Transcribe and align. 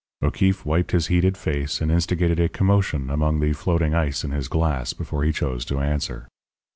O'Keefe 0.23 0.65
wiped 0.65 0.93
his 0.93 1.05
heated 1.13 1.37
face 1.37 1.79
and 1.79 1.91
instigated 1.91 2.39
a 2.39 2.49
commotion 2.49 3.11
among 3.11 3.39
the 3.39 3.53
floating 3.53 3.93
ice 3.93 4.23
in 4.23 4.31
his 4.31 4.47
glass 4.47 4.93
before 4.93 5.23
he 5.23 5.31
chose 5.31 5.63
to 5.65 5.79
answer. 5.79 6.27